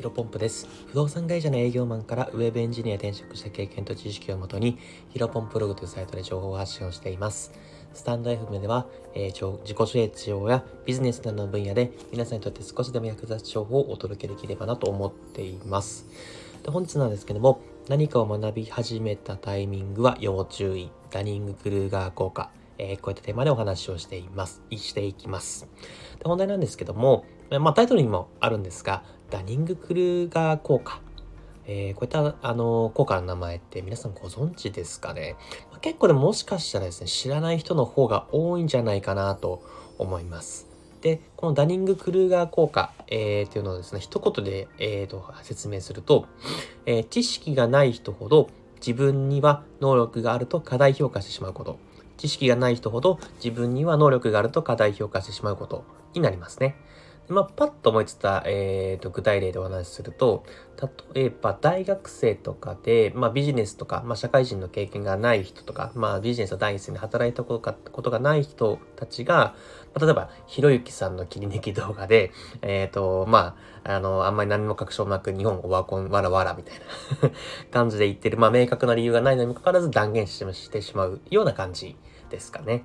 [0.00, 0.66] ヒロポンプです。
[0.86, 4.78] 不動産会社の営業マンからウェブエンジニア転職した経験と知識をもとに、
[5.10, 7.52] ヒロポンプログというサイトで情報を発信をしています。
[7.92, 16.06] スタンド FM では、えー、自己成長やビジネスなどの分野で皆さんにとって少しでも役立つ情報をお届けできればなと思っています。
[16.62, 20.90] で本日なんですけども、何かを学び始めたタイミングは要注意。
[21.10, 22.48] ダニング・クルーガー効果。
[22.78, 24.62] えー、こういったテーマでお話をしています。
[24.70, 25.68] していきます。
[26.20, 27.26] で本題なんですけども、
[27.58, 31.00] まあ、タイトルにもあるんですが、ダニング・クルーガー効果。
[31.66, 35.36] えー、こういったあの効果の名前って皆さんご存知ですかね、
[35.70, 39.62] まあ、結構でももしかしたらですね、知らない人の方が多いんじゃないかなと
[39.98, 40.68] 思います。
[41.00, 46.26] で、このダニング・クルーガー効果、えー、っていうのをですね、一言で、えーと、説明すると、
[46.86, 51.78] えー、知識がない人ほど自分には能力があると過大評価してしまうこと。
[52.16, 56.76] 知識がない人ほど自分には能力があると過大評価してしまうことになりますね。
[57.30, 60.44] まあ、パッと思いついた、えーと、具体例でお話しすると、
[61.14, 69.54] 例えば大学生とかで、まあ、ビジネスとか、まあ、社会人の経験がない人とか、まあ、ビジネスの第一線で働いたことがない人たちが、
[69.94, 76.74] まあ、例えば、ひろゆきさんの切り抜き動画で、えっ、ー、と、まあ、あの、あんまり何も確証もなく日本オワコンわらわらみたい
[77.22, 77.30] な
[77.70, 81.96] 感じで言ってる、まあ、明確な理由がないのにもかかわらず断言してしまうような感じ
[82.28, 82.84] ですかね。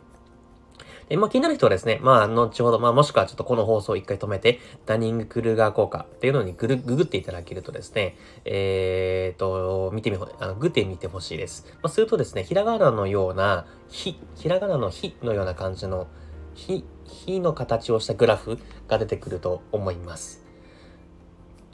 [1.10, 11.68] えまあ、気になる人はですね、まあ、後ほど、まあ、もしくはちょっとこの放送を一回止めて、ダニング・クルーガー効果っていうのにグルググっていただけるとですね、えーと、見てみほ、あの、グってみてほしいです。
[11.84, 16.08] まあ、するとですね、ひらがなのような、ひ、ひらがなのひのような感じの、
[16.56, 20.45] ひ、ひの形をしたグラフが出てくると思います。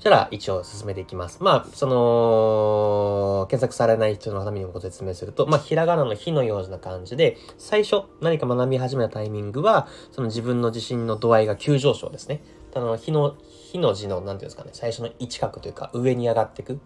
[0.01, 1.43] じゃあ、一応進めていきます。
[1.43, 12.41] まあ、その、検索されない人のためにもご説明すると、まあ、ひらがなのひのような感じで、最初、何か学び始めたタイミングは、その自分の自信の度合いが急上昇ですね。
[12.71, 16.79] たの、ひの、ひの字の、なんていうんですかね、最初の位置角というか、上に上がっていく。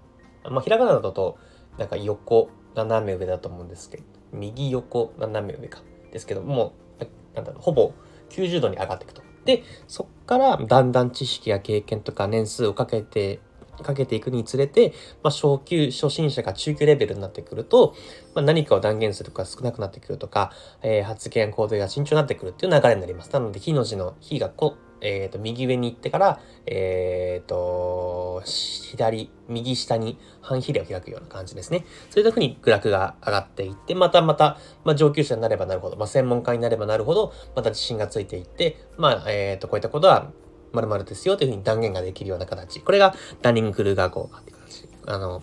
[0.50, 1.38] まあ、ひらがなだと、
[1.78, 4.03] なんか横、斜め上だと思うんですけど、
[4.34, 5.79] 右横、斜め上か。
[6.12, 7.94] ですけどもう、なんだろう、ほぼ
[8.29, 9.22] 90度に上がっていくと。
[9.45, 13.39] で、そっからだんだん知識や経験とか年数をかけて、
[13.83, 17.94] かけていくにつれて、まあ、初級、初心者が中級レベルになってくると、
[18.33, 20.51] まあ、何かを断言するか少なくなってくるとか、
[20.81, 23.31] えー、発言、行動が慎重になってくるっていう流れになります。
[23.31, 31.85] なので、火の字の火がこ、えっ、ー、と、右上に行ってから、えっ、ー、と、左、右下に半比例を開くような感じですね。
[32.09, 40.31] そういうふうにグラフが上がっていって、またまた、まあ、上級者になればなるほど、まあ、専門家になればなるほど、また自信がついていって、まあ、えっ、ー、と、こういったことは、
[40.73, 42.81] 〇〇ですよというふうに断言ができるような形。
[42.81, 45.41] これがダニング・クルーガー効果っていう形、あの、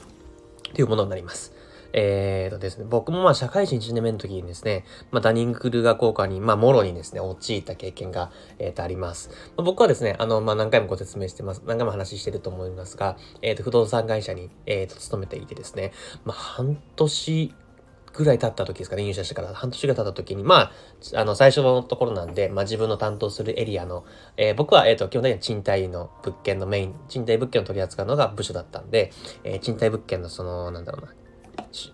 [0.75, 1.55] というものになります。
[1.93, 9.31] えーとですね、僕もまあ社会人1年目の時にですね、まあダニング・クルーガー効果に、まあもろにですね、陥った経験が、えー、とあります。
[9.57, 15.93] まあ、僕はですね、あの、まあ何回もご説明してます、何回も話してると思いますが、えーと、不動産会社に、えーと、勤めていてですね、
[16.25, 17.55] まあ半年
[18.13, 20.73] ぐらい経った時ですかね、入社してから半年ぐらい経った時に、まあ、
[21.15, 24.05] あの、最初のところなんで、まあ自分の担当するエリアの、
[24.37, 29.13] えー、僕は、えっ、ー、と、基本的には賃貸の物件のメイン、賃貸物件を取り扱うのが部署だったんで、
[29.45, 31.15] えー、賃貸物件のその、なんだろうな、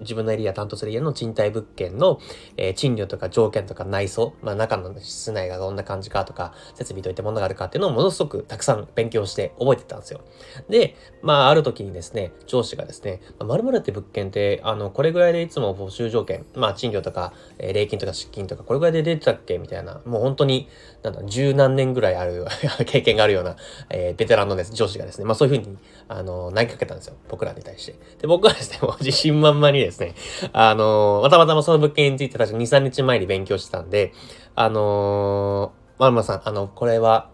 [0.01, 2.21] 自分のエリア担当する家の賃貸物件の、
[2.57, 10.21] えー、賃料とか条件とか内装、まあ中の室内がどんな感じかとか、設備といったものがあるかっていうのをものすごくたくさん勉強して覚えてたんですよ。
[10.69, 20.69] で、まあある時にですね、上司がですね、まるって物件って、あの、これぐらいでいつも募集条件、まあ賃料とか、えー、礼金とか出勤とか、これぐらいで出てたっけみたいな、もう本当に、
[21.03, 22.47] なんだ、十何年ぐらいある
[22.87, 23.57] 経験があるような、
[23.91, 25.77] えー、ベテランのです、上司がですね、まあそういうふうに、
[26.09, 27.15] あの、投げかけたんですよ。
[27.29, 27.95] 僕らに対して。
[28.21, 30.15] で、僕はですね、もう自信満々にですね、
[30.53, 34.13] あのー、たまたまその物件について確か2、3日前に勉強してたんで、
[34.55, 37.31] あのー、まるまるさん、あの、これは、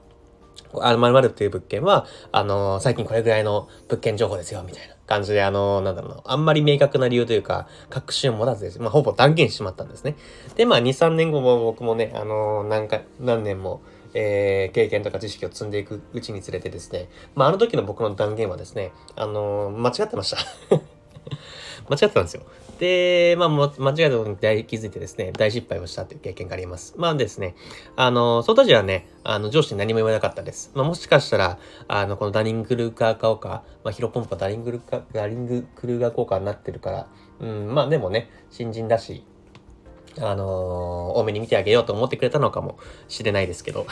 [0.80, 8.80] あの、まるまるっていう物件は、あのー、最近これぐらいの物件情報ですよ、みたいな感じで、あのー、なんだろうな、あんまり明確な理由というか、確信を持たずです。
[8.80, 10.16] まあ、ほぼ断言してしまったんですね。
[10.56, 13.82] で、まあ、2、3年後も僕もね、あのー、何回、何年も、
[14.14, 20.93] えー、経験とか知識を積んでいくうちにつれてですね、まあ、あの時の僕の断言はですね、あの、間違ってました
[21.88, 22.42] 間違ってたんですよ。
[22.78, 26.94] で、まあ、間違えたことに大気づいてですね、大失敗をしたという経験があります。
[26.96, 27.54] まあですね、
[27.96, 30.72] あの、その当時はね、あの、上司に何も言わなかったです。
[30.74, 31.58] まあ、もしかしたら、
[31.88, 37.06] あの、このダニング・ルーガー効果、まあ、ヒロポンパダニングルーカ、ダニング・クルーガー効果になってるから、
[37.40, 39.24] うん、まあでもね、新人だし、
[40.20, 42.78] あのー、多めに見てあげようと思ってくれたのかも
[43.08, 43.86] しれないですけど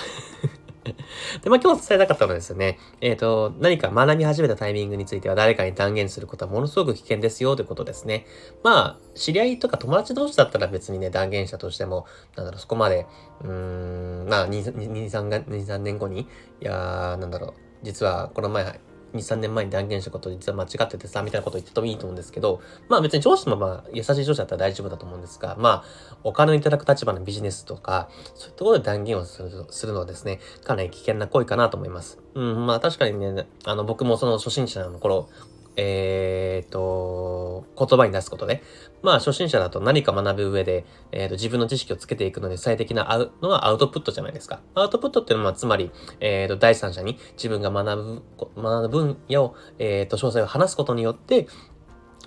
[0.84, 8.26] で、まあ、今日伝えたかったのはですね、えっ、ー、と、何か学び始めたタイミングについては誰かに断言することはものすごく危険ですよということですね。
[8.62, 12.06] まあ、知り合いとか友達同士だったら別にね、断言したとしても、
[12.36, 13.06] なんだろう、そこまで、
[13.42, 16.26] うーん、まあ2、2、3, 2 3年後に、い
[16.60, 17.52] やー、なんだろう、
[17.82, 18.80] 実はこの前、
[19.14, 32.18] 2、3年前に断言したこと実は間違っててさ、みたいなこと言っててもいいと思うんですけど、まあ別に上司もまあ優しい上司だったら大丈夫だと思うんですが、まあお金をいただく立場のビジネスとか、そういうところで断言をするするのはですね、かなり危険な行為かなと思います。
[32.34, 35.28] うん、まあ確かにね、あの僕もその初心者の頃、
[35.76, 38.62] えっ、と、言葉に出すことで、
[39.02, 44.60] まあ初心者だと何か学ぶ上で、えーと、自分の知識をつけていくのに最適なのはアウトプットじゃないですか。
[44.74, 45.90] アウトプットっていうのはつまり、
[46.20, 48.22] え、ー、と、第三者に自分が学
[48.56, 51.46] ぶ、学ぶ分野を、え、ー、と、詳細を話すことによって、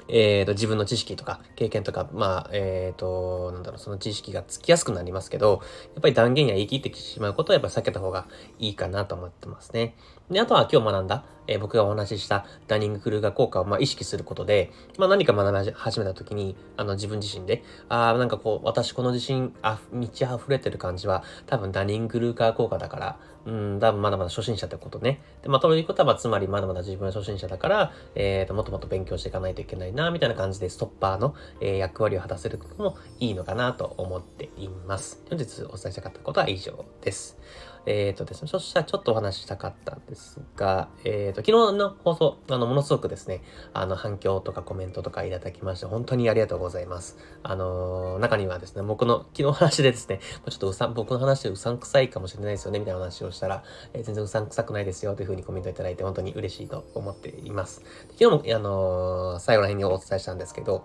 [0.07, 5.61] えーと、自分の知識とか経験とか、まあ、えっ、ー、と、なんだろう、その知識がつきやすくなりますけど、
[5.93, 8.27] やっぱり断言や言い切ってしまうことはやっぱ避けた方が
[8.59, 9.95] いいかなと思ってますね。
[10.29, 25.21] で、あとは今日学んだ、えー、僕がお話ししたダニング・クルーガー効果をまあ意識することで、まあ何か学び始めた時に、あの自分自身で、ああ、なんかこう、私この自信あ、満ち溢れてる感じは、多分ダニング・クルーガー効果だから、うん、多分まだまだ初心者ってことね。
[25.43, 35.23] で、まあ、ということは、まあ、つまりまだまだ自分は初心者だから、えっ、ー、と、もっともっと勉強していかないといけないな、みたいな感じで、ストッパーの、えー、役割を果たせることもいいのかなと思っています。
[35.29, 37.37] 本日お伝えしたかったことは以上です。
[37.85, 43.41] えっ、ー、とですね、そしたらちょっとお話ししたかったんですが、えっ、ー、と、昨日の放送、あの、ものすごくですね、
[43.73, 47.17] あの、反響とかコメントとかいただきまして、本当にありがとうございます。
[47.43, 57.83] あのー、中にはですね、僕の、昨日話でですね、ちょっとうさん、僕の話でうさんくさいかもしれないですよね、みたいな話をしたら、え全然うさんくさくないですよ、というふうにコメントいただいて、本当に嬉しいと思っています。
[58.17, 60.83] 昨日も、あの最後ら辺にお伝えしたんですけど、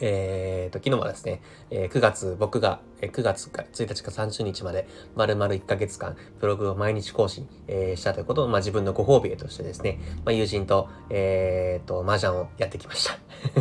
[0.00, 13.18] えーと、昨日はですね、えー、9月、僕が、えー、9月1日か30日まで、丸々1ヶ月間、ブログを毎日更新、えー、したということを、まあ、自分のご褒美としてですね、まあ、友人と、えーと、麻雀をやってきました。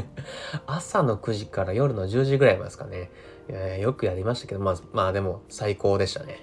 [0.65, 3.11] 朝の9時から夜の10時ぐらいまでですかね。
[3.51, 6.39] えー、よくやりましたけど、まあ、まあでも最高でしたね。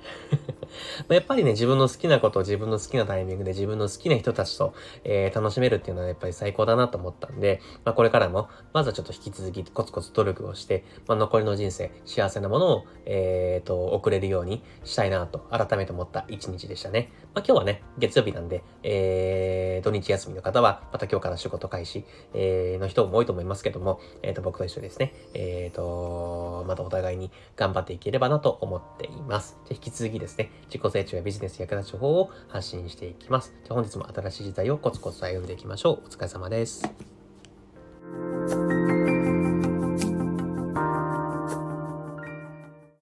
[1.09, 4.75] まやっぱりね、自分の好きなことを自分の好きなタイミングで自分の好きな人たちと、
[5.05, 17.11] えー、楽しめるっていうのはやっぱり最高だなと思ったんで、まあこれからも、まずはちょっと引き続きコツコツ努力をして、まあ残りの人生、幸せなものを、えー、と、送れるようにしたいなと改めて思った一日でしたね。
[17.35, 29.59] まあ今日はね、月曜日なんで、えー、土日休みの方は、また今日から仕事開始、えー、の人も多いと思いますけども、えー、と、僕と一緒ですね、えー、と、またお互いに頑張っていければなと思っています。
[29.67, 33.55] じゃ引き続きですね、自己成長やビジネス役立つ情報を発信していきます。
[33.65, 36.07] じゃ本日も新しい時代をコツコツと歩んでいきましょう。
[36.07, 36.89] お疲れ様です。